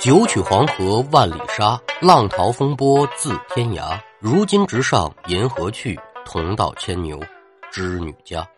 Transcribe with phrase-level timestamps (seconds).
[0.00, 4.00] 九曲黄河万里沙，浪淘风波自天涯。
[4.20, 7.20] 如今直上银河去，同到牵牛
[7.72, 8.48] 织女家。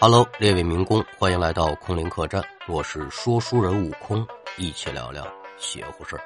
[0.00, 4.26] Hello，列位民工，欢迎来到空灵客栈，我是说书人悟空，
[4.56, 5.26] 一起聊聊
[5.58, 6.22] 邪乎事儿。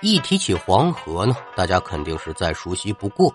[0.00, 3.34] 一提起黄河呢，大家肯定是再熟悉不过，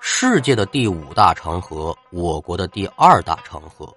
[0.00, 3.90] 世界的第五大长河，我国的第二大长河，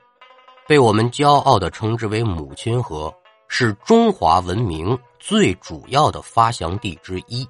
[0.66, 3.14] 被我们骄傲的称之为母亲河。
[3.48, 7.48] 是中华文明最主要的发祥地之一。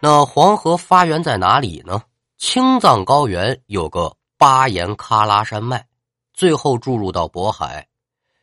[0.00, 2.02] 那黄河发源在哪里呢？
[2.36, 5.86] 青藏高原有个巴颜喀拉山脉，
[6.34, 7.88] 最后注入到渤海，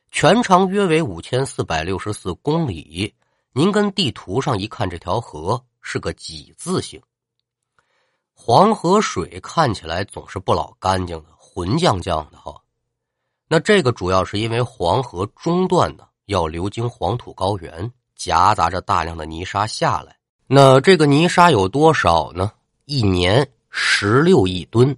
[0.09, 3.13] 全长约为五千四百六十四公里。
[3.53, 6.99] 您跟地图上一看，这条河是个几字形。
[8.33, 12.59] 黄河水看起来总是不老干净的，浑浆浆的哈。
[13.47, 16.07] 那这个主要是因为黄河中段呢。
[16.31, 20.15] 要流经黄土高原，夹杂着大量的泥沙下来。
[20.47, 22.49] 那这个泥沙有多少呢？
[22.85, 24.95] 一年十六亿吨，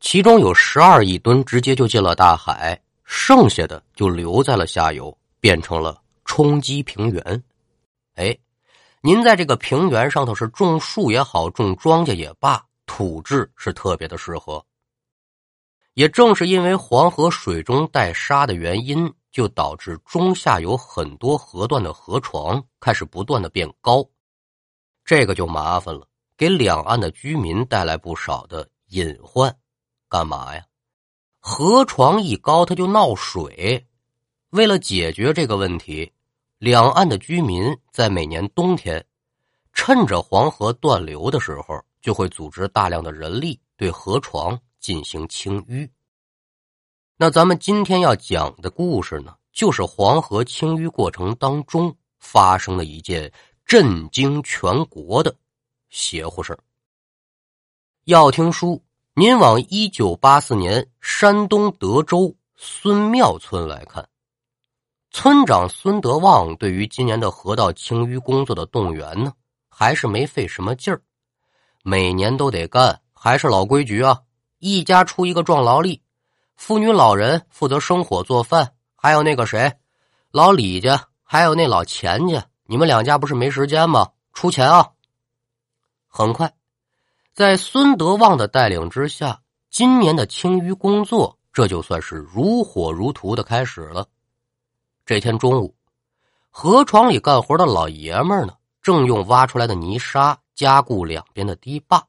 [0.00, 7.42] 其中有十二亿吨直接就进了大海，剩下的就留在了下游，变成了冲积平原。
[8.16, 8.36] 哎，
[9.00, 14.64] 您在这个平原上头是种树也好，种庄稼也罢，土质是特别的适合。
[15.94, 19.12] 也正是因为黄河水中带沙的原因。
[19.32, 24.06] 就导致中下游很多河段的河床开始不断的变高，
[25.04, 29.56] 这个就麻烦了，给两岸的居民带来不少的隐患。
[30.08, 30.64] 干嘛呀？
[31.40, 33.88] 河床一高，它就闹水。
[34.50, 36.12] 为了解决这个问题，
[36.58, 39.04] 两岸的居民在每年冬天，
[39.72, 45.88] 趁着黄河断流的时候，就会组织大量的人力对河床进行清淤。
[47.22, 53.32] 那咱们今天要讲的故事呢，就是黄河清淤过程当中发生的一件
[53.64, 55.32] 震惊全国的
[55.88, 56.58] 邪乎事
[58.06, 58.82] 要听书，
[59.14, 64.08] 您往一九八四年山东德州孙庙村来看，
[65.12, 69.32] 村长孙德旺对于今年的河道清淤工作的动员呢，
[69.68, 71.00] 还是没费什么劲儿，
[71.84, 74.22] 每年都得干，还是老规矩啊，
[74.58, 76.02] 一家出一个壮劳力。
[76.56, 79.72] 妇女老人负责生火做饭，还有那个谁，
[80.30, 84.10] 老李家，还有那老钱家，你们两家不是没时间吗？
[84.32, 84.90] 出钱啊！
[86.06, 86.52] 很快，
[87.34, 89.40] 在孙德旺的带领之下，
[89.70, 94.06] 今年的清淤工作这就算是如火如荼的开始了。
[95.04, 95.74] 这天中午，
[96.50, 102.06] 河床里干活的老爷们呢，正用挖出来的泥沙加固两边的堤坝，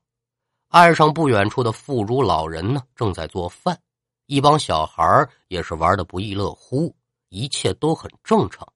[0.70, 3.80] 岸上不远处的妇孺老人呢，正在做饭。
[4.26, 6.96] 一帮小孩也是玩的不亦乐乎，
[7.30, 8.68] 一切都很正常。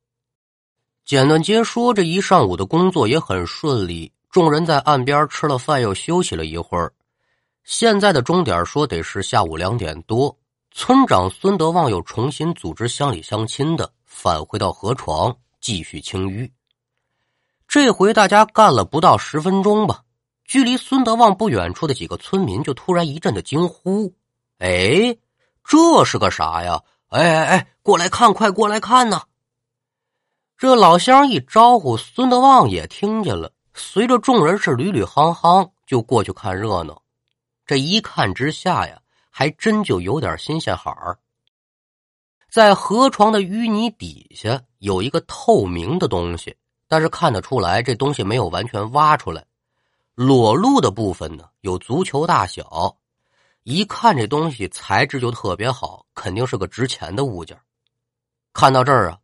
[1.06, 4.12] 简短接说，这一上午的工作也很顺利。
[4.30, 6.94] 众人在岸边吃了饭，又休息了一会儿。
[7.64, 10.38] 现在的钟点说得是下午两点多。
[10.72, 16.52] 村长孙德旺又重新组织乡里乡亲的返回到河床继续清淤。
[17.68, 20.04] 这回大家干了不到十分钟吧，
[20.46, 24.14] 距离孙德旺不远处的几个村民就突然一阵的惊呼
[24.60, 25.18] ：“哎！”
[25.68, 26.82] 这是个啥呀？
[27.10, 29.24] 哎哎哎，过来看，快过来看呐！
[30.58, 37.02] 这老乡一招呼，孙德旺也听见了，随着众人是屡屡夯夯就过去看热闹。
[37.66, 38.98] 这一看之下呀，
[39.30, 41.20] 还真就有点新鲜好儿。
[42.50, 46.56] 在河床的淤泥底下有一个透明的东西，
[46.88, 49.46] 但是看得出来，这东西没有完全挖出来，
[50.16, 52.96] 裸露的部分呢有足球大小。
[53.70, 57.60] 一看这东西材质就特别好，肯定是个值钱的物件。
[58.54, 59.20] 看到这儿啊，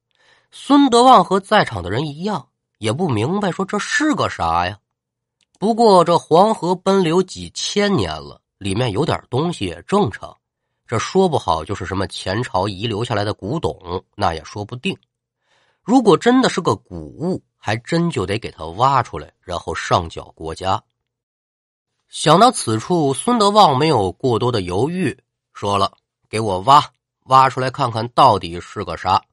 [0.52, 4.78] 孙德旺和在场的人一样，也不明白说这是个啥呀。
[5.60, 10.36] 不过这黄河奔流几千年了，里面有点东西也正常。
[10.86, 14.94] 这说不好就是什么前朝遗留下来的古董，那也说不定。
[15.82, 20.84] 如果真的是个古物，还真就得给它挖出来，然后上缴国家。
[22.14, 25.18] 想到此处，孙德旺没有过多的犹豫，
[25.52, 25.94] 说了
[26.30, 29.24] ：“给我挖，挖出来看看到底是个啥。”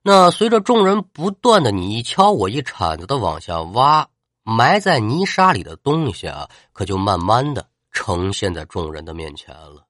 [0.00, 4.08] 那随着众人不断的你一敲我一铲子的往下挖，
[4.44, 9.84] 埋在泥沙里的东西啊，可就慢慢的呈现在众人的面前了。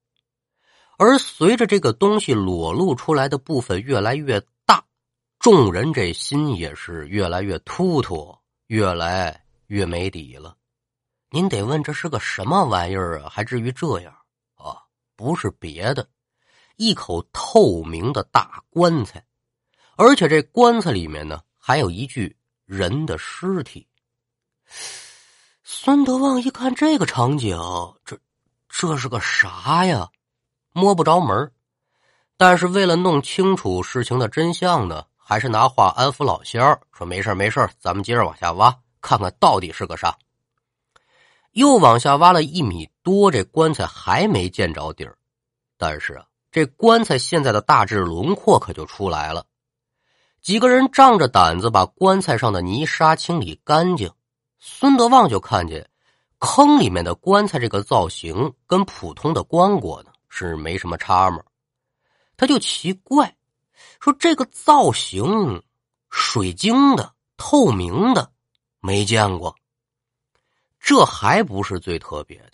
[0.99, 4.83] 而随着这个东西裸露出来的部分越来越大，
[5.39, 8.37] 众人这心也是越来越突突，
[8.67, 10.57] 越来越没底了。
[11.35, 13.29] 您得问这是个什么玩意儿啊？
[13.29, 14.17] 还至于这样
[14.55, 14.79] 啊？
[15.17, 16.09] 不是别的，
[16.77, 19.27] 一口透明的大棺材，
[19.97, 22.37] 而且这棺材里面呢还有一具
[22.67, 23.85] 人的尸体。
[25.65, 27.59] 孙德旺一看这个场景，
[28.05, 28.17] 这
[28.69, 30.09] 这是个啥呀？
[30.71, 31.51] 摸不着门
[32.37, 40.17] 但是为了弄清楚事情的真相呢，还是拿话安抚老仙儿说：“没事没事咱们接着往下挖，看看到底是个啥。”
[41.55, 45.17] 又往下挖了一米多，这棺材还没见着底儿，
[45.79, 49.47] 但是啊，这棺材现在的大致轮廓可就出来了。
[50.43, 54.11] 几个人仗着胆子把棺材上的泥沙清理干净，
[54.59, 55.89] 孙德旺就看见
[56.39, 61.41] 坑里面的棺材这个造型跟普通的棺椁呢是没什么差嘛，
[62.37, 63.37] 他就奇怪，
[64.01, 65.63] 说这个造型
[66.11, 68.33] 水晶的、透明的，
[68.81, 69.55] 没见过。
[70.87, 72.53] 这还不是最特别的，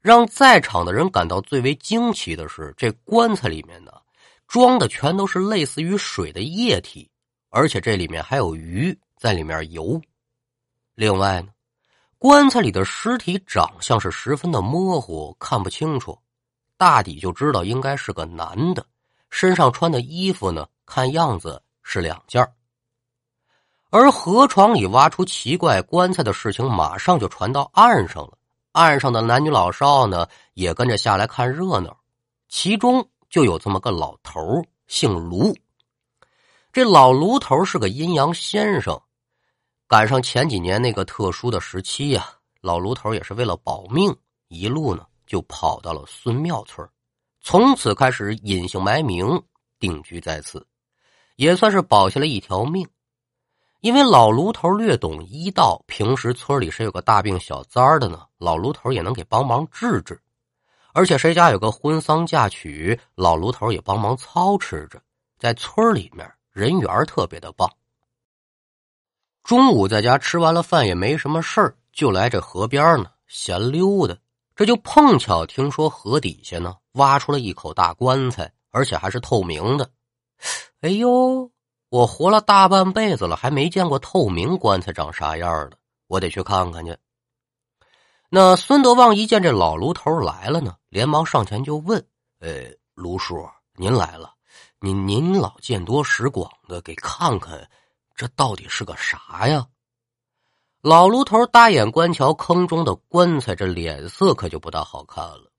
[0.00, 3.92] 让在场的人感到最为惊奇的是，这棺材里面呢，
[4.48, 7.10] 装的全都是类似于水的液体，
[7.50, 10.00] 而且这里面还有鱼在里面游。
[10.94, 11.48] 另外呢，
[12.16, 16.18] 棺材里的尸体长相是十分的模糊，看不清楚，
[16.78, 18.86] 大抵就知道应该是个男的，
[19.28, 22.42] 身上穿的衣服呢，看样子是两件
[23.90, 28.36] 而河床里挖出奇怪棺材的事情，马上就传到岸上了。
[28.72, 31.96] 岸上的男女老少呢，也跟着下来看热闹。
[32.48, 34.40] 其中就有这么个老头
[34.86, 35.56] 姓卢。
[36.72, 39.00] 这老卢头是个阴阳先生，
[39.88, 42.28] 赶上前几年那个特殊的时期呀，
[42.60, 44.14] 老卢头也是为了保命，
[44.48, 46.86] 一路呢就跑到了孙庙村，
[47.40, 49.42] 从此开始隐姓埋名，
[49.78, 50.66] 定居在此，
[51.36, 52.86] 也算是保下了一条命。
[53.86, 60.20] 因为老卢头略懂医道，平时村里谁有个大病小灾的呢，老卢头也能给帮忙治治。
[60.92, 65.00] 而且谁家有个婚丧嫁娶，老卢头也帮忙操持着，
[65.38, 67.70] 在村里面人缘特别的棒。
[69.44, 74.16] 中午在家吃完了饭也没什么事儿，就来这河边呢闲溜达。
[74.56, 79.88] 这就碰巧听说河底下呢挖出了一口大棺材，而且还是透明的。
[80.80, 81.48] 哎呦！
[81.96, 85.78] 我活了大半辈子了，还没见过透明棺材长啥样的，
[86.08, 86.94] 我得去看看去。
[88.28, 92.06] 那孙德旺一见这老卢头来了呢，连忙上前就问
[92.40, 94.34] ：“呃，卢叔，您来了，
[94.78, 97.66] 您您老见多识广的，给看看，
[98.14, 99.66] 这到底是个啥呀？”
[100.82, 105.50] 老卢头大眼观瞧坑中的棺材，这脸色可就不大好看了，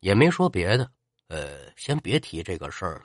[0.00, 0.90] 也没说别的，
[1.28, 3.02] 呃，先别提这个事儿了，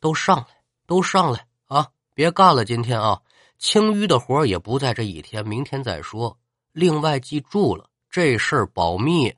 [0.00, 0.46] 都上来，
[0.86, 1.46] 都上来。
[1.70, 2.64] 啊，别干了！
[2.64, 3.20] 今天啊，
[3.56, 6.36] 清淤的活也不在这一天，明天再说。
[6.72, 9.32] 另外，记住了，这事儿保密，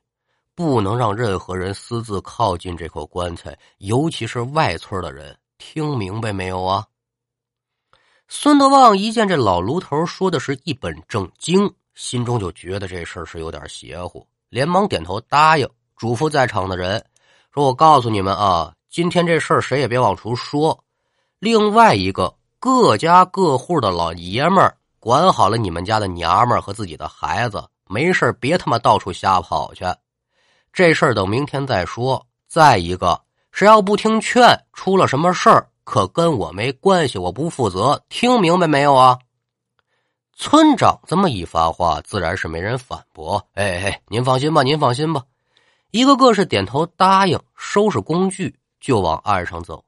[0.55, 5.37] 不能让任何人私自靠近这口棺材，尤其是外村的人。
[5.59, 6.87] 听明白没有啊？
[8.27, 17.05] 孙德旺一见这老卢头说的是一本正经，心中就觉得这事儿是有点邪乎，连忙点头答应，嘱咐在场的人
[17.53, 20.83] 说：“我告诉你们啊，今天这事儿谁也别往出说。”
[21.43, 29.83] 另外一个，各家各户的老爷们儿管好了你们家的娘们儿和自己的孩子，没事别他妈到处瞎跑去。
[30.71, 32.25] 这事儿等明天再说。
[32.47, 33.19] 再一个，
[33.51, 38.01] 谁要不听劝，出了什么事儿，可跟我没关系，我不负责。
[38.07, 39.19] 听明白没有啊？
[40.37, 43.45] 村长这么一发话，自然是没人反驳。
[43.55, 45.21] 哎哎，您放心吧，您放心吧。
[45.91, 49.83] 一个个是点头答应，收拾工具就往岸上走。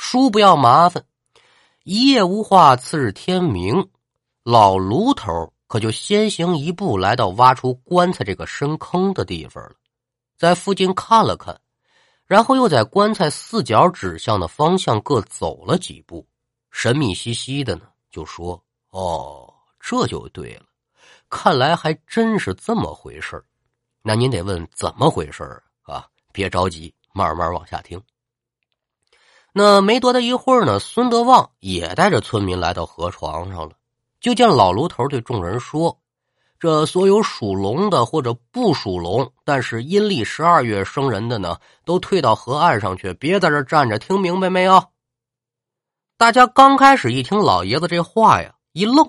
[0.00, 1.04] 叔不要麻烦，
[1.82, 2.76] 一夜无话。
[2.76, 3.90] 次日天明，
[4.44, 9.72] 老卢头可就先行一步来到挖出棺材这个深坑的地方了，
[10.36, 11.60] 在附近看了看，
[12.26, 16.24] 然后又在棺材四角指向的方向各走了几步，
[16.70, 20.62] 神秘兮兮的呢，就说：“哦，这就对了，
[21.28, 23.44] 看来还真是这么回事
[24.00, 25.42] 那您得问怎么回事
[25.82, 26.06] 啊？
[26.32, 28.00] 别着急，慢慢往下听。
[29.52, 33.72] 那没多大一会儿呢，孙德旺也带着村民来到河床上了。
[34.20, 35.98] 就见老卢头对众人说
[36.60, 43.98] ：“这所有属龙的或者不属龙，但是阴历十二月生人的呢，都退到河岸上去，别在这站着。
[43.98, 44.84] 听明白没有？”
[46.18, 49.08] 大家刚开始一听老爷子这话呀，一愣。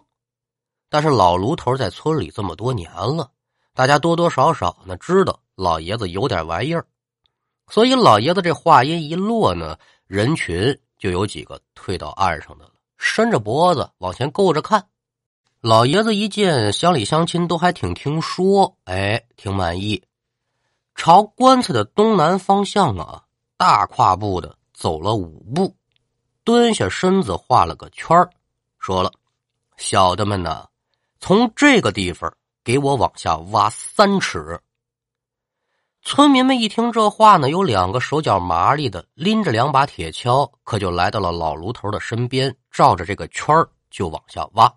[0.90, 3.30] 但是老卢头在村里这么多年了，
[3.76, 6.86] 大家多多少少呢知道老爷子有点玩意儿，
[7.68, 9.78] 所以老爷子这话音一落呢。
[10.10, 14.88] 人群就有几个退到岸上的了，伸着脖子往前够着看。
[15.62, 20.02] 老爷子一见乡里乡亲都还挺听说，哎，挺满意，
[20.96, 23.26] 朝棺材的东南方向啊，
[23.56, 25.76] 大跨步的走了五步，
[26.44, 28.18] 蹲下身子画了个圈
[28.80, 29.12] 说了
[29.78, 30.68] ：“小的们呐，
[31.20, 34.60] 从这个地方给我往下挖三尺。”
[36.02, 43.54] 村民们一听这话呢，有两个手脚麻利的拎着两把铁锹，可就来到了老卢头的身边，照着这个圈
[43.92, 44.74] 就往下挖。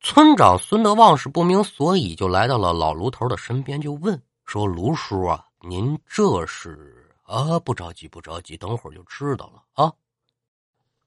[0.00, 7.58] 村长孙德旺是不明所以，就来到了老卢头的身边，就问说：“卢叔啊，您这是啊？
[7.58, 9.90] 不着急，不着急，等会儿就知道了啊。”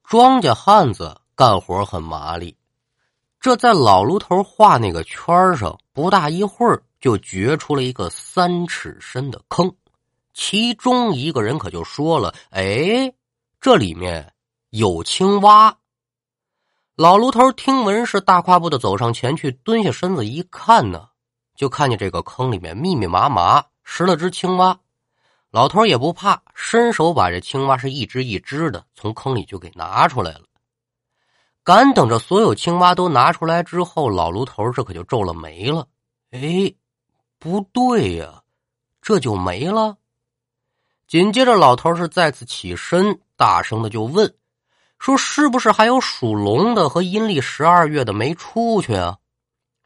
[0.04, 2.58] 庄稼汉子干活很麻利，
[3.40, 6.82] 这在老卢头画那个圈上，不大一会儿。
[7.00, 9.76] 就掘出了一个三尺深的坑，
[10.34, 13.14] 其中一个人可就说了：“哎，
[13.62, 14.34] 这里面
[14.72, 15.78] 有青蛙。”
[16.96, 21.10] 老卢头听闻是大跨步的走上前去，蹲下身子一看呢，
[21.56, 24.80] 就看见这个坑里面密密麻麻拾了只青蛙。
[25.52, 30.42] 老头也不怕，伸手把这青蛙是一只一只的从坑里就给拿出来了。
[31.64, 35.88] 赶等着所有青蛙都拿出来之后，老卢头这可就皱了眉了
[36.32, 36.74] ：“哎。”
[37.40, 38.42] 不对呀，
[39.02, 39.98] 这就没了。
[41.08, 44.34] 紧接着，老头是再次起身，大声的就问
[45.00, 49.18] ：“说是不是还有属龙的和阴历十二月的没出去啊？”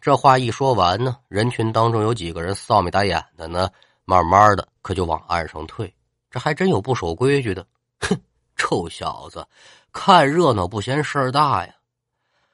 [0.02, 3.70] 这话一说完呢，人群当中有几个人臊眉打眼的呢，
[4.06, 5.94] 慢慢的可就往岸上退。
[6.32, 7.64] 这还真有不守规矩的，
[8.00, 8.20] 哼，
[8.56, 9.46] 臭小子，
[9.92, 11.76] 看热闹不嫌事儿大呀！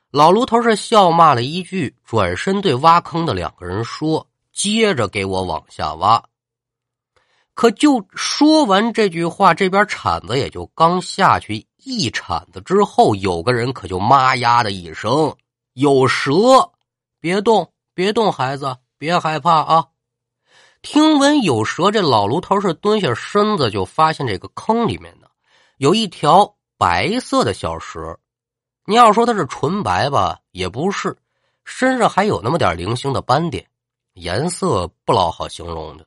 [0.09, 4.27] 老卢头是笑骂了一句，转身对挖坑的两个人说。
[4.57, 6.23] 接着给我往下挖，
[7.53, 15.35] 可就说完这句话，这边铲子也就刚下去一铲子之后，有个人可就妈呀的一声，
[15.73, 16.71] 有蛇！
[17.19, 19.85] 别动，别动，孩子，别害怕啊！
[20.81, 25.27] 听闻有蛇，这老卢头是蹲下身子，就发现这个坑里面呢
[25.77, 28.17] 有一条白色的小蛇。
[28.85, 31.15] 你要说它是纯白吧，也不是，
[31.63, 33.67] 身上还有那么点零星的斑点。
[34.17, 36.05] 颜色不老好形容的，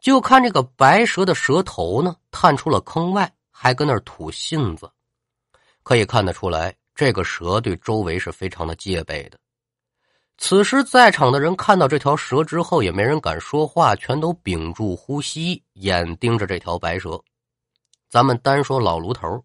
[0.00, 4.90] 就看这个白蛇的蛇头呢，探出了坑外，还跟那儿吐信子，
[5.82, 9.38] 可以看得出来，这个蛇对周围是非常的戒备的。
[10.38, 17.22] 此时在场的人看到这条蛇之后，也没人敢说话，全都屏住呼吸，眼盯着这条白蛇。
[18.08, 19.44] 咱们单说老卢头，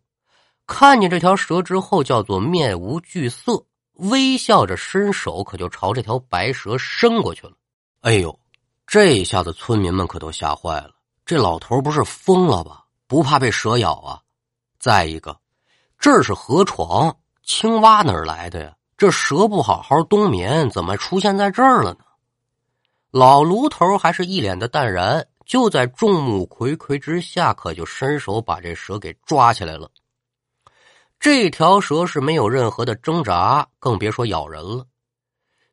[0.65, 3.65] 看见这条蛇之后，叫做面无惧色，
[3.95, 7.51] 微笑着伸手，可就朝这条白蛇伸过去了。
[8.05, 8.39] 哎呦，
[8.85, 10.91] 这一下子村民们可都吓坏了。
[11.25, 12.85] 这老头不是疯了吧？
[13.07, 14.21] 不怕被蛇咬啊？
[14.77, 15.35] 再一个，
[15.97, 18.75] 这是河床，青蛙哪儿来的呀？
[18.95, 22.05] 这蛇不好好冬眠，怎么出现在这儿了呢？
[23.09, 29.89] 老卢头还是一脸的淡然，就在众目睽睽之下，可就伸手把这蛇给抓起来了。
[31.19, 34.85] 这条蛇是没有任何的挣扎，更别说咬人了。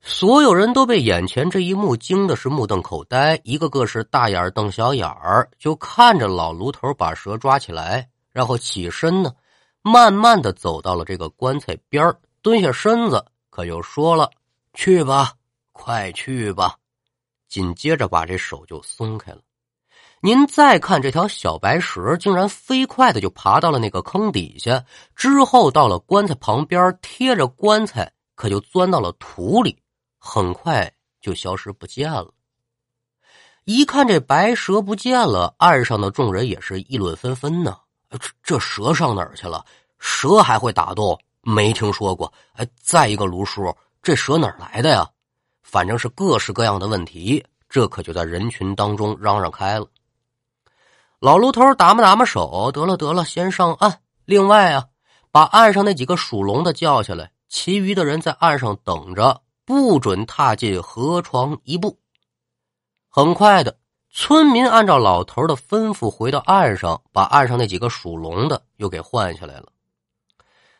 [0.04, 9.32] 所有人都被眼前这一幕惊的是目瞪口呆，一个个是大眼瞪小眼儿，就看着老卢头把蛇抓起来，然后起身呢，
[9.80, 14.28] 慢慢的走到了这个棺材边蹲下身子，可又说了
[14.74, 15.34] ：“去吧，
[15.70, 16.74] 快去吧。”
[17.48, 19.38] 紧接着把这手就松开了。
[20.20, 29.78] 您再看这条小白蛇，竟然飞快的就爬到了那个坑底下，之后到了棺材旁边，贴着棺材，可就钻到了土里。
[30.24, 32.32] 很快就消失不见了。
[33.64, 37.76] 一看这白蛇不见了，岸上的众人也是议论纷纷呢。
[38.08, 39.64] 这这蛇上哪儿去了？
[39.98, 41.18] 蛇还会打洞？
[41.40, 42.32] 没听说过。
[42.52, 45.04] 哎，再一个，卢叔，这蛇哪儿来的呀？
[45.60, 49.86] 反正是各式各样的问题，这可就在人群当中嚷嚷开了。
[51.18, 54.00] 老卢头打磨打磨手，得了得了，先上岸。
[54.24, 54.86] 另外啊，
[55.32, 59.42] 把岸上那几个属龙的叫下来，其余的人在岸上等着。
[59.64, 61.98] 不准踏进河床一步。
[63.08, 63.78] 很快的，
[64.10, 69.68] 村民按照老头的吩咐回到岸上，把岸上那几个属龙的又给换下来了。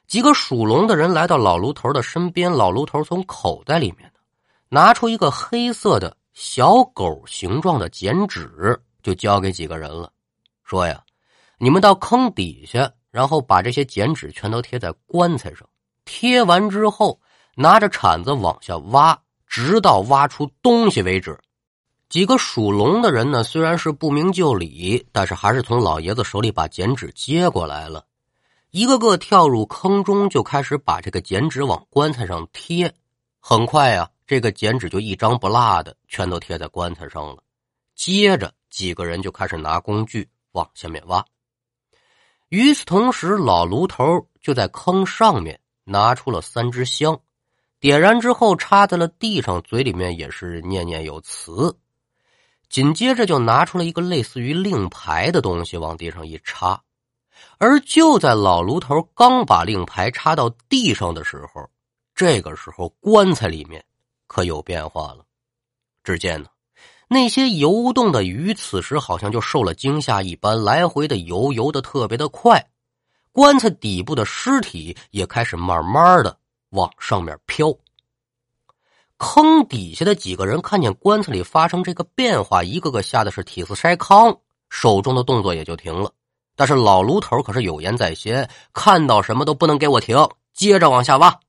[0.07, 4.13] 几个属龙的人来到老卢头的身边，老卢头从口袋里面
[4.69, 10.13] 拿出一个黑色的小狗形状的剪纸，就交给几个人了，
[10.65, 11.03] 说呀
[11.59, 15.69] ：“你们到坑底下，然后把这些剪纸全都贴在棺材上。
[16.05, 17.21] 贴完之后。”
[17.55, 21.39] 拿着铲子往下挖，直到挖出东西为止。
[22.09, 28.05] 几个属龙的人呢，虽然是不明就里，但是还是从老爷子手里把剪纸接过来了，
[28.71, 32.95] 一个个跳入坑中，就开始把这个剪纸往棺材上贴。
[33.41, 37.43] 很快呀，这个剪纸就一张不落的全都贴在棺材上了。
[37.95, 41.25] 接着，几个人就开始拿工具往下面挖。
[42.51, 47.19] 与此同时，老卢头就在坑上面拿出了三支香，
[47.83, 51.77] 点燃之后插在了地上，嘴里面也是念念有词。
[52.69, 56.81] 紧接着就拿出了一个类似于令牌的东西，往地上一插。
[57.59, 61.69] 而就在老卢头刚把令牌插到地上的时候，
[62.15, 63.85] 这个时候棺材里面
[64.29, 65.25] 可有变化了。
[66.05, 66.49] 只见呢，
[67.09, 72.65] 那些游动的鱼此时好像就受了惊吓一般，来回的游，游的特别的快。
[73.33, 76.39] 棺材底部的尸体也开始慢慢的
[76.73, 77.73] 往上面飘。
[79.17, 86.13] 坑底下的几个人看见棺材里发生这个变化，一个个吓得是体似筛糠，手中的动作也就停了。
[86.57, 90.17] 但是老卢头可是有言在先，看到什么都不能给我停，
[90.53, 91.41] 接着往下挖。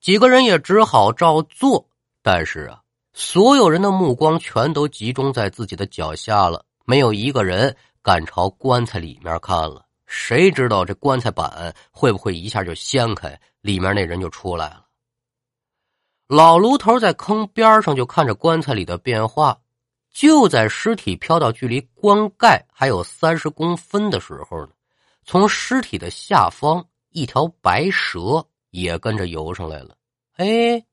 [0.00, 1.88] 几个人也只好照做，
[2.22, 2.80] 但是啊，
[3.12, 9.84] 所有人的目光全都集中在自己的脚下了，没有一个人敢朝棺材里面看了。
[10.06, 14.86] 谁知道这棺材板会不会一下就掀开，里面那人就出来了？
[16.28, 19.58] 老卢头在坑边上就看着棺材里的变化，
[20.12, 24.72] 就在尸体飘到距离棺盖还有三十公分的时候呢，
[25.24, 29.96] 从尸体的下方一条白蛇也跟着游上来了。
[30.36, 30.84] 哎，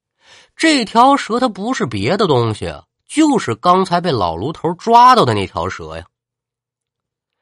[0.55, 6.05] 这条蛇它不是别的东西啊，就是刚才被老卢头抓到的那条蛇呀。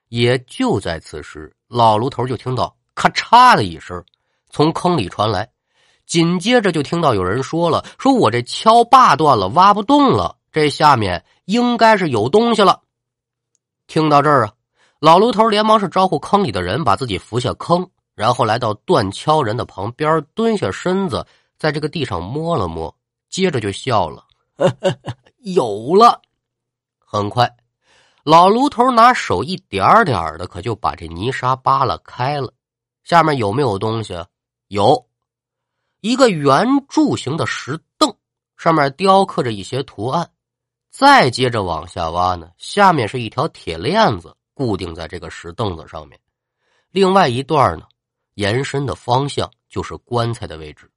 [0.10, 4.04] 也就在此时，老卢头就听到咔嚓的一声
[4.52, 5.50] 从坑里传来。
[6.06, 12.82] 紧接着就听到有人说了：“说我这锹把断了，挖不动了，这下面应该是有东西了。”
[13.88, 14.54] 听到这儿啊，
[15.00, 21.26] 老卢头连忙是招呼坑里的人把自己扶下坑，然后来到断锹人的旁边，蹲下身子，
[21.58, 22.94] 在这个地上摸了摸，
[23.30, 24.26] 接着就笑了
[25.44, 26.22] ：“有了！”
[27.00, 27.50] 很快，
[28.24, 32.54] 老卢头拿手一点点的，可就把这泥沙扒拉开了。
[33.04, 34.14] 下面有没有东西？
[34.72, 35.06] 有。
[36.00, 38.16] 一个圆柱形的石凳，
[38.56, 40.32] 上面雕刻着一些图案。
[40.90, 46.18] 再接着往下挖呢，下面是一条铁链子固定在这个石凳子上面。
[46.90, 47.86] 另外一段呢，
[48.36, 50.90] 延伸的方向就是棺材的位置。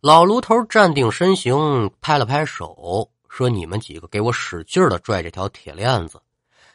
[0.00, 6.22] 老卢头站定身形，拍了拍手，说：“你们几个给我使劲的拽这条铁链子，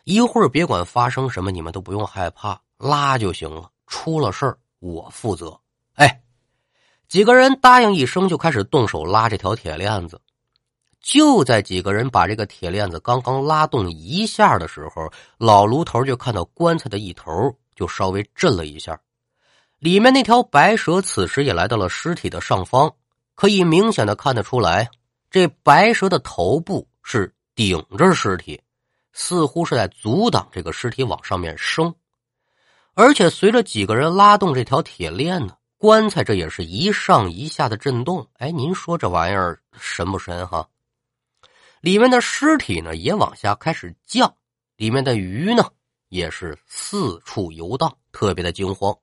[0.04, 3.72] 一会儿别管发生什么，你们都不用害怕，拉就行了。
[3.88, 4.58] 出了事儿
[4.94, 5.60] 我负责。”
[5.96, 6.22] 哎。
[7.08, 10.20] 几个人答应一声，就开始动手拉这条铁链子。
[11.00, 19.00] 就在几个人把这个铁链子刚刚拉动一下的时候，老卢头就看到棺材的一头就稍微震了一下，
[19.78, 22.92] 里面那条白蛇此时也来到了尸体的上方，
[23.36, 24.90] 可以明显的看得出来，
[25.30, 28.60] 这白蛇的头部是顶着尸体，
[29.14, 31.94] 似乎是在阻挡这个尸体往上面升，
[32.96, 35.56] 而且随着几个人拉动这条铁链呢。
[35.78, 40.68] 棺材这也是一上一下的震动，哎，您说这玩意儿神不神哈？
[41.82, 44.34] 里面的尸体呢也往下开始降，
[44.78, 45.70] 里面的鱼呢
[46.08, 48.98] 也是四处游荡，特别的惊慌。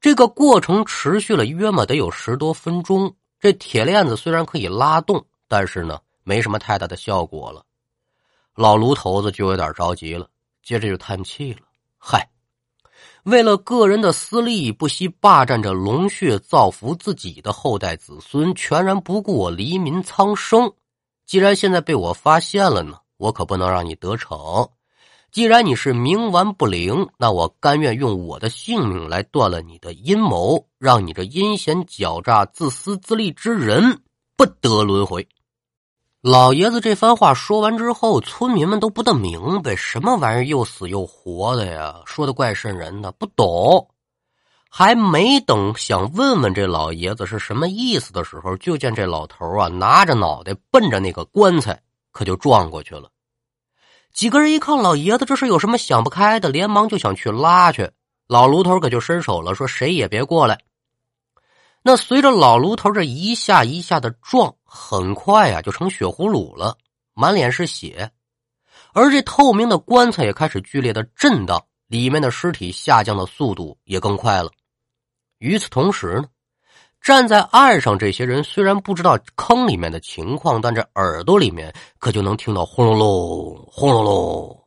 [0.00, 3.16] 这个过程持续了约么得有十多分钟。
[3.40, 7.64] 这铁链子虽然可以拉动，但是呢没什么太大的效果了。
[8.54, 10.28] 老卢头子就有点着急了，
[10.62, 11.60] 接着就叹气了，
[11.96, 12.28] 嗨。
[13.24, 20.70] 为了个人的私利，不惜霸占着龙血，造福自己的后代子孙，全然不顾我黎民苍生。
[21.24, 24.68] 既然现在被我发现了呢，我可不能让你得逞。
[25.32, 34.02] 既然你是冥顽不灵，那我甘愿用我的性命来断了你的阴谋，让你这阴险狡诈、自私自利之人
[34.36, 35.26] 不得轮回。
[36.26, 43.86] 老爷子这番话说完之后，村民们都不大明白什么玩意儿又死又活的呀，说的怪瘆人的，不懂。
[44.70, 51.78] 还没等想问问这老爷子是什么意思的时候，就见这老头啊拿着脑袋奔着那个棺材，
[52.10, 53.10] 可就撞过去了。
[54.14, 57.90] 几个人一看老爷子这是有什么想不开的，连忙就想去拉去。
[58.28, 60.58] 老卢头可就伸手了，说谁也别过来。
[61.82, 66.76] 那随着老卢头这一下一下的撞，很快呀就成血葫芦了，
[67.14, 68.10] 满脸是血，
[68.92, 74.50] 而这透明的棺材也开始剧烈的震荡，里面的尸体下降的速度也更快了。
[75.38, 76.24] 与此同时呢，
[77.00, 84.64] 站在岸上这些人虽然不知道坑里面的情况，但这耳朵里面可就能听到轰隆隆、轰隆隆。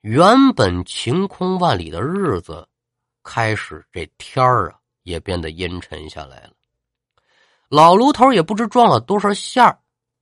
[0.00, 2.66] 原本晴空万里的日子，
[3.22, 4.78] 开始这天儿啊。
[5.04, 6.52] 也变得阴沉下来了。
[7.72, 9.74] 老卢头也不知撞了多少下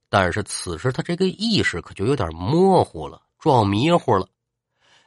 [0.07, 4.25] 但是此时他这个意识可就有点模糊了，撞迷糊了。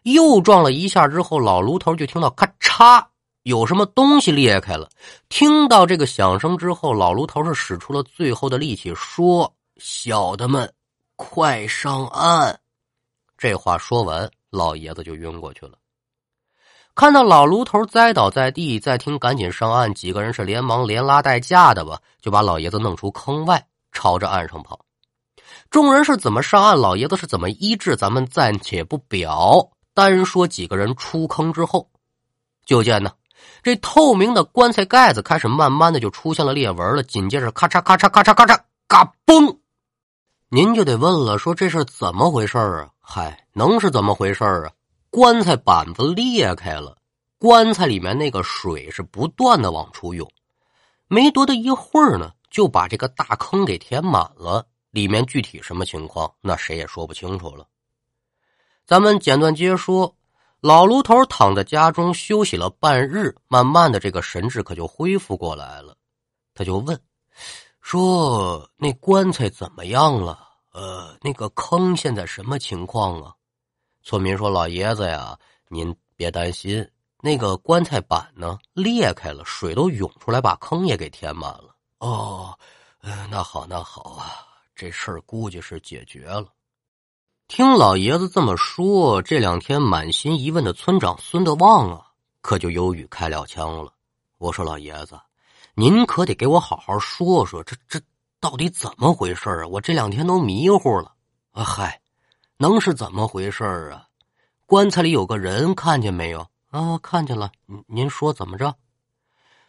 [0.02, 3.02] 又撞了一下之后，老卢头就听到咔嚓，
[3.44, 4.90] 有什么东西裂开了。
[5.30, 10.70] 听到这个响声之后，老卢头是使出了最后的力气，说：“小的们，
[11.16, 12.60] 快上岸！”
[13.38, 15.78] 这话说完，老爷子就晕过去了。
[16.94, 24.78] 看到老卢头栽倒在地，再听赶紧上岸，几个人是连忙连拉带架的吧，就把老爷子弄出坑外，朝着岸上跑。
[25.70, 29.70] 众人是怎么上岸，老爷子是怎么医治，咱们暂且不表。
[29.92, 31.90] 单说几个人出坑之后，
[32.64, 33.10] 就见呢，
[33.64, 37.02] 这透明的棺材盖子开始慢慢的就出现了裂纹了。
[37.02, 39.56] 紧接着，咔嚓咔嚓咔嚓咔嚓，嘎嘣！
[40.48, 42.90] 您就得问了，说这是怎么回事啊？
[43.00, 44.70] 嗨，能是怎么回事啊？
[45.14, 46.98] 棺材板子裂开了，
[47.38, 50.28] 棺材里面那个水是不断的往出涌，
[51.06, 54.66] 没多大一会儿呢，就把这个大坑给填满了。
[54.90, 57.64] 里面具体什么情况，那谁也说不清楚了。
[58.84, 60.12] 咱们简短接说，
[60.60, 65.96] 老卢头躺在家中休息了半日，慢慢的这个神志可就恢复过来了。
[66.54, 67.00] 他就问
[67.80, 70.40] 说：“那棺材怎么样了？
[70.72, 73.32] 呃，那个坑现在什么情况啊？”
[74.04, 75.36] 村民说：“老爷子呀，
[75.68, 76.86] 您别担心，
[77.22, 82.56] 那个棺材板呢裂开了，水都涌出来，把坑也给填满了。”哦，
[83.30, 84.44] 那好，那好啊，
[84.76, 86.46] 这事儿估计是解决了。
[87.48, 92.06] 听老爷子这么说，这两天满心疑问的村长孙德旺啊，
[92.42, 93.90] 可就忧郁开了腔了。
[94.36, 95.18] 我说：“老爷子，
[95.74, 97.98] 您可得给我好好说说，这这
[98.38, 99.66] 到底怎么回事啊？
[99.66, 101.14] 我这两天都迷糊了。”
[101.52, 102.00] 啊，嗨，
[102.64, 104.08] 能是怎么回事啊？
[104.64, 106.48] 棺材里有个人，看见没有？
[106.70, 107.52] 啊，看见了。
[107.86, 108.74] 您说怎么着？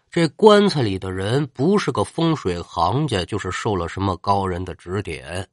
[0.10, 5.46] 这棺材里的人不是个风水行家，就是受了什么高人的指点。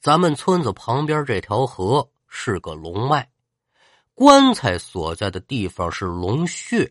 [0.00, 3.28] 咱们村子旁边这条河是个龙脉，
[4.14, 6.90] 棺材所在的地方是龙穴，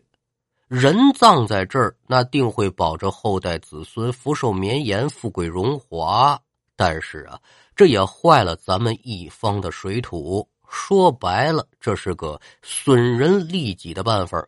[0.68, 6.40] 人葬在这儿，那定会保着后代子孙福寿绵延、富贵荣华。
[6.76, 7.40] 但是啊，
[7.74, 10.48] 这也坏了咱们一方的水土。
[10.68, 14.42] 说白了，这是个损人利己的办法。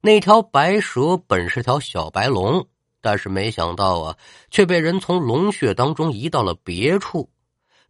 [0.00, 2.64] 那条白蛇本是条小白龙，
[3.00, 4.16] 但是没想到啊，
[4.50, 7.28] 却被人从龙穴当中移到了别处。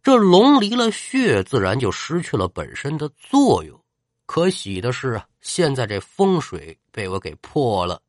[0.01, 3.79] 这龙离了穴，自然就失去了本身的作用。
[4.25, 8.01] 可喜的是，现在这风水被我给破了。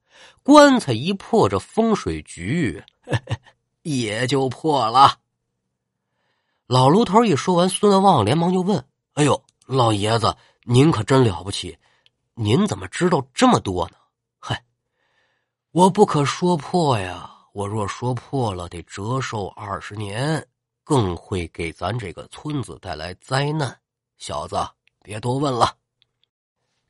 [0.43, 2.83] 棺材一破，这风水局
[3.83, 5.19] 也就破了。
[6.73, 8.83] 老卢头一说完，孙德旺连忙就问
[9.13, 11.77] ：“哎呦，老爷子，您可真了不起！
[12.33, 13.97] 您怎么知道这么多呢
[14.41, 14.65] ？”“嗨，
[15.73, 17.31] 我不可说破呀！
[17.53, 20.49] 我若说破了，得折寿二十年。”
[20.83, 23.79] 更会给咱这个村子带来灾难，
[24.17, 24.57] 小子，
[25.03, 25.75] 别多问了。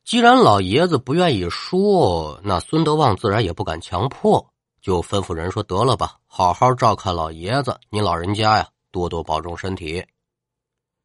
[0.04, 4.48] 既然老爷子不愿意说，那孙德旺自然也不敢强迫，
[4.80, 10.04] 就吩咐人说：“得了吧，好好照看老爷子，你老人家呀，多多保重身体。”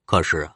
[0.05, 0.47] 可是，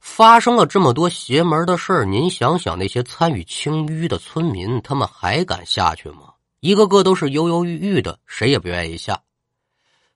[0.00, 6.32] 发生了这么多邪门的事儿，您想想，那些参与清淤的村民，他们还敢下去吗？
[6.60, 9.22] 一个个都是犹犹豫豫的，谁也不愿意下。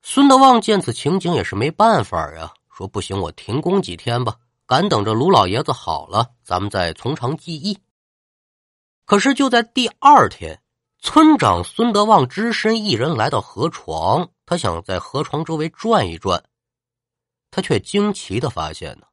[0.03, 7.79] 孙德旺见此情景也是没办法呀，说不行，我停工几天吧，赶等着卢老爷子好了，咱们再从长计议。
[9.05, 10.61] 可是就在第二天，
[11.01, 16.43] 村长孙德旺只身一人来到河床，他想在河床周围转一转，
[17.51, 19.07] 他却惊奇的发现呢，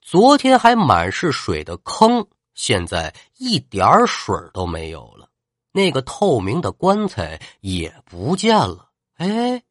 [0.00, 5.28] 昨天还满是水的坑，现在一点水都没有了，
[5.70, 9.62] 那个透明的棺材也不见了，哎。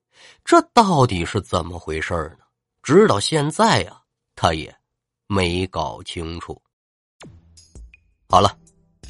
[0.45, 2.45] 这到底是怎么回事呢？
[2.83, 3.99] 直到现在呀，
[4.35, 4.73] 他也
[5.25, 6.61] 没搞清楚。
[8.29, 8.55] 好了，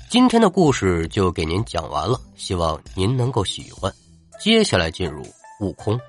[0.09, 3.93] 今天的故事就给您讲完了，希望您能够喜欢。
[4.39, 5.23] 接下来进入
[5.59, 5.99] 悟空，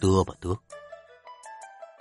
[0.00, 0.56] 嘚吧嘚。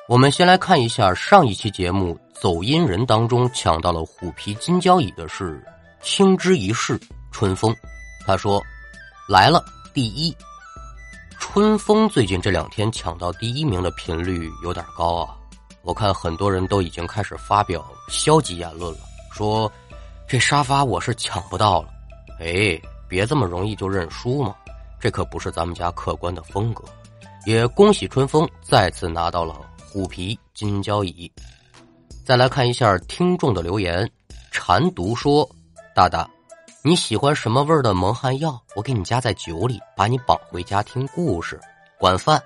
[0.08, 5.62] 我们先来看一下上一期节目走音人当中抢到了虎皮金交椅的是
[6.02, 7.00] 青之一世
[7.32, 7.76] 春风，
[8.26, 8.62] 他说
[9.28, 10.36] 来了第一。
[11.40, 15.36] 春风最近这两天抢到第一名的频率有点高啊！
[15.82, 19.00] 我看很多人都已经开始发表消极言论了，
[19.32, 19.72] 说
[20.28, 21.90] 这沙发我是抢不到了。
[22.40, 24.56] 哎，别这么容易就认输嘛，
[25.00, 26.84] 这可不是咱们家客观的风格。
[27.46, 29.56] 也恭喜春风再次拿到了
[29.90, 31.32] 虎皮金交椅。
[32.26, 34.10] 再来看一下听众的留言，
[34.52, 35.50] 馋毒说
[35.96, 36.30] ：“大大。”
[36.84, 38.62] 你喜欢什么味儿的蒙汗药？
[38.76, 41.60] 我给你加在酒里，把你绑回家听故事。
[42.00, 42.42] 管饭。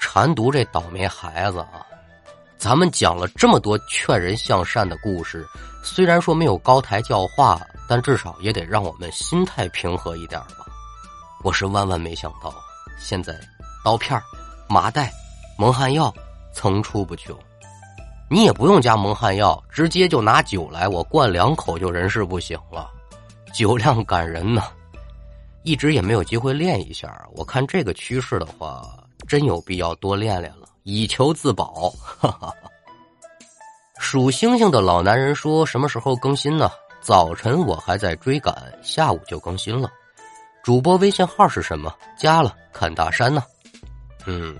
[0.00, 1.84] 馋毒这倒霉孩子啊，
[2.56, 5.46] 咱们讲了这么多劝人向善的故事，
[5.84, 10.66] 虽然说没有高台教化，但至少也得让我们心态平和一点吧。
[11.42, 12.54] 我是万万没想到，
[13.00, 13.34] 现在
[13.84, 14.20] 刀片、
[14.68, 15.12] 麻袋、
[15.58, 16.12] 蒙汗药
[16.52, 17.36] 层出不穷。
[18.30, 22.88] 你也不用加蒙汗药，直接就拿酒来，我灌两口就人事不省了。
[23.52, 24.62] 酒量感人呢，
[25.64, 27.28] 一直也没有机会练一下。
[27.32, 28.88] 我看这个趋势的话，
[29.26, 31.90] 真有必要多练练了，以求自保。
[32.20, 32.54] 哈哈。
[33.98, 36.70] 数星星的老男人说：“什么时候更新呢？
[37.00, 39.90] 早晨我还在追赶，下午就更新了。
[40.62, 41.92] 主播微信号是什么？
[42.16, 43.42] 加了，看大山呢。
[44.26, 44.56] 嗯，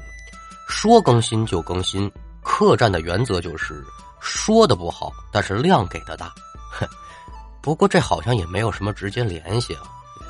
[0.68, 2.10] 说更新就更新。”
[2.42, 3.84] 客栈的原则就是
[4.18, 6.34] 说的不好，但是量给的大。
[6.72, 6.84] 哼，
[7.62, 9.82] 不过这好像也没有什么直接联系啊。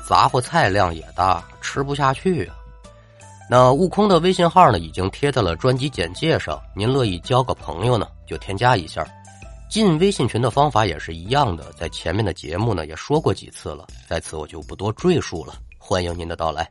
[0.07, 2.55] 杂货菜量也大，吃不下去啊。
[3.49, 6.61] 那悟空的微信号呢，已经贴在了专辑简介上。
[6.75, 9.03] 您乐意交个朋友呢，就添加一下。
[9.73, 15.55] 进微信群的方法也是一样的，在前面的节目呢也说过几次了，在此我就不多赘述了。
[15.79, 16.69] 欢迎您的到来。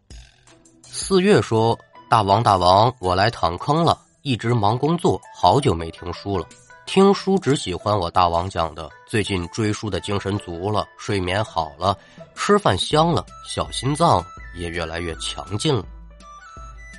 [0.84, 1.76] 四月说
[2.08, 6.46] ：“大王大王，我来躺坑了。”一直忙工作，好久没听书了。
[6.86, 8.88] 听书只喜欢我大王讲的。
[9.04, 11.98] 最近追书的精神足了，睡眠好了，
[12.36, 15.84] 吃饭香了，小心脏也越来越强劲了。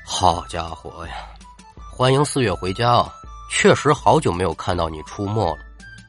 [0.06, 1.14] 好家伙呀！
[1.90, 3.10] 欢迎四月回家啊！
[3.50, 5.60] 确实好久没有看到你出没了。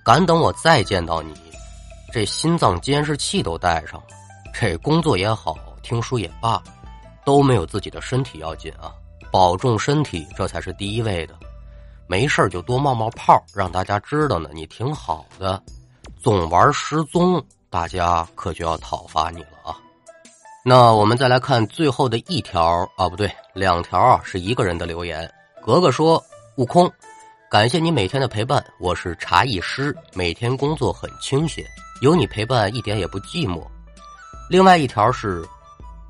[0.05, 1.33] 敢等我再见到你，
[2.13, 4.07] 这心脏监视器都带上了。
[4.53, 6.63] 这工作也好，听书也罢，
[7.25, 8.93] 都没有自己的身体要紧啊。
[9.33, 11.35] 保重身体，这才是第一位的。
[12.07, 15.61] 没事就多冒冒泡，让大家知道呢，你挺好的。
[16.23, 19.75] 总玩失踪，大家可就要讨伐你了啊！
[20.63, 25.29] 那我们再来看最后的一条啊，不对，两条啊，是一个人的留言。
[25.63, 26.23] 格格说
[26.57, 26.91] ：“悟空，
[27.55, 31.65] 感谢你每天的陪伴，我是茶艺师，每天工作很清闲，
[32.01, 33.63] 有你陪伴一点也不寂寞。”
[34.51, 35.47] 另外一条是，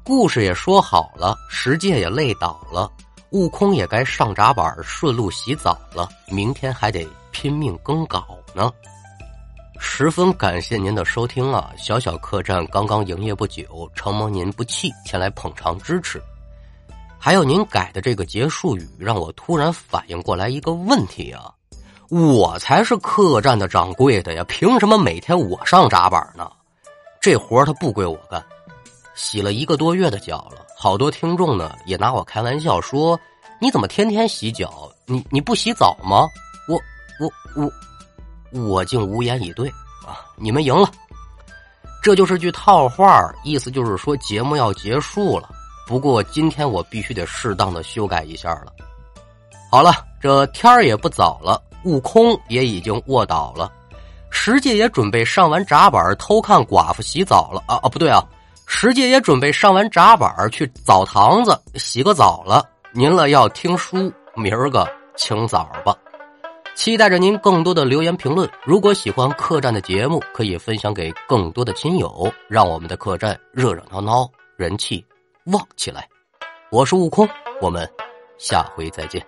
[0.02, 2.90] 故事也说好了，十戒也累倒了。
[3.32, 8.72] 悟空也该上闸板顺路洗澡了，明天还得拼命更稿呢。
[9.78, 11.70] 十分感谢您的收听啊！
[11.76, 16.22] 小小客栈刚刚营业不久，承蒙您不弃前来捧场支持。
[17.24, 21.50] 还有您改的这个结束语，让我突然反应过来一个问题啊！
[22.10, 26.46] 我才是客栈的掌柜的呀，凭什么每天我上闸板呢？
[27.22, 28.44] 这活他不归我干。
[29.14, 30.66] 洗了一个多月的脚了。
[30.76, 33.18] 好多听众呢也拿我开玩笑说
[33.58, 34.92] ：“你怎么天天洗脚？
[35.06, 36.28] 你你不洗澡吗？”
[36.68, 36.78] 我
[37.18, 37.32] 我
[38.52, 39.66] 我我竟无言以对
[40.06, 40.20] 啊！
[40.36, 40.90] 你们赢了，
[42.02, 45.48] 这就是句套话，意思就是说节目要结束了。
[45.86, 48.72] 不过今天我必须得适当的修改一下了。
[49.70, 53.70] 好了，这天儿也不早了，悟空也已经卧倒了，
[54.30, 57.88] 石界也准备上完闸板偷看寡妇洗澡了啊啊！
[57.88, 58.22] 不对啊。
[58.66, 62.66] 石界也准备上完闸板去澡堂子洗个澡了。
[62.92, 65.94] 您了要听书，明儿个清早吧。
[66.74, 68.48] 期待着您更多的留言评论。
[68.64, 75.04] 如果喜欢客栈的节目，可以分享给更多的亲友，让我们的客栈热热闹闹，人气
[75.44, 76.08] 旺起来。
[76.70, 77.28] 我是悟空，
[77.60, 77.86] 我们
[78.38, 79.24] 下回再见。